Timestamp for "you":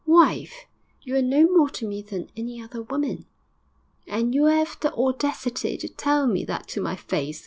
1.03-1.15, 4.33-4.47